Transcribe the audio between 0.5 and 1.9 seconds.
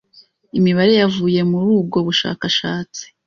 Imibare yavuye muri